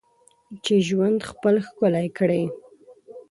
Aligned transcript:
چې 0.63 0.73
ژوند 0.87 1.19
خپل 1.29 1.55
ښکلی 1.67 2.07
کړې. 2.17 2.43